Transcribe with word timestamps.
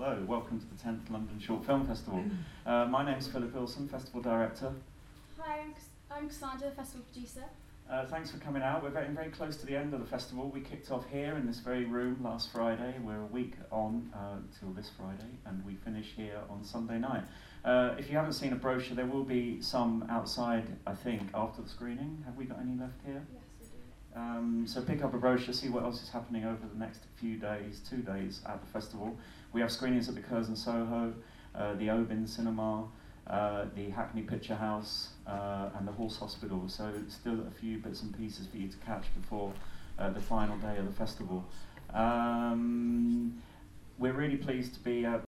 Hello, 0.00 0.16
welcome 0.28 0.60
to 0.60 0.66
the 0.66 0.76
10th 0.76 1.10
London 1.10 1.40
Short 1.40 1.66
Film 1.66 1.84
Festival. 1.84 2.22
Uh, 2.64 2.84
my 2.84 3.04
name's 3.04 3.26
Philip 3.26 3.52
Ilson, 3.52 3.90
Festival 3.90 4.22
Director. 4.22 4.72
Hi, 5.40 5.58
I'm, 5.58 5.74
I'm 6.08 6.28
Cassandra, 6.28 6.70
Festival 6.70 7.04
Producer. 7.12 7.42
Uh, 7.90 8.06
thanks 8.06 8.30
for 8.30 8.38
coming 8.38 8.62
out. 8.62 8.84
We're 8.84 8.92
getting 8.92 9.16
very 9.16 9.30
close 9.30 9.56
to 9.56 9.66
the 9.66 9.74
end 9.74 9.92
of 9.94 9.98
the 9.98 10.06
festival. 10.06 10.50
We 10.54 10.60
kicked 10.60 10.92
off 10.92 11.04
here 11.10 11.34
in 11.34 11.48
this 11.48 11.58
very 11.58 11.84
room 11.84 12.20
last 12.22 12.52
Friday. 12.52 12.94
We're 13.02 13.22
a 13.22 13.26
week 13.26 13.54
on 13.72 14.08
uh, 14.14 14.36
till 14.60 14.70
this 14.70 14.88
Friday, 14.96 15.32
and 15.46 15.66
we 15.66 15.74
finish 15.74 16.12
here 16.16 16.42
on 16.48 16.62
Sunday 16.62 17.00
night. 17.00 17.24
Uh, 17.64 17.96
if 17.98 18.08
you 18.08 18.16
haven't 18.16 18.34
seen 18.34 18.52
a 18.52 18.56
brochure, 18.56 18.94
there 18.94 19.04
will 19.04 19.24
be 19.24 19.60
some 19.60 20.06
outside, 20.08 20.76
I 20.86 20.94
think, 20.94 21.22
after 21.34 21.60
the 21.60 21.68
screening. 21.68 22.22
Have 22.24 22.36
we 22.36 22.44
got 22.44 22.60
any 22.60 22.78
left 22.78 23.00
here? 23.04 23.26
Yes. 23.34 23.57
Um, 24.38 24.66
so 24.66 24.80
pick 24.80 25.02
up 25.02 25.14
a 25.14 25.18
brochure, 25.18 25.52
see 25.52 25.68
what 25.68 25.82
else 25.82 26.02
is 26.02 26.10
happening 26.10 26.44
over 26.44 26.60
the 26.72 26.78
next 26.78 27.00
few 27.16 27.36
days, 27.38 27.80
two 27.88 27.98
days 27.98 28.40
at 28.46 28.60
the 28.60 28.66
festival. 28.68 29.16
We 29.52 29.60
have 29.60 29.72
screenings 29.72 30.08
at 30.08 30.14
the 30.14 30.20
Curzon 30.20 30.54
Soho, 30.54 31.12
uh, 31.54 31.74
the 31.74 31.90
Oban 31.90 32.26
Cinema, 32.26 32.84
uh, 33.26 33.64
the 33.74 33.90
Hackney 33.90 34.22
Picture 34.22 34.54
House, 34.54 35.08
uh, 35.26 35.70
and 35.76 35.88
the 35.88 35.92
Horse 35.92 36.16
Hospital. 36.18 36.68
So 36.68 36.92
still 37.08 37.40
a 37.46 37.50
few 37.50 37.78
bits 37.78 38.02
and 38.02 38.16
pieces 38.16 38.46
for 38.46 38.58
you 38.58 38.68
to 38.68 38.76
catch 38.78 39.06
before 39.20 39.52
uh, 39.98 40.10
the 40.10 40.20
final 40.20 40.56
day 40.58 40.76
of 40.76 40.86
the 40.86 40.92
festival. 40.92 41.44
Um, 41.92 43.42
we're 43.98 44.12
really 44.12 44.36
pleased 44.36 44.74
to 44.74 44.80
be 44.80 45.04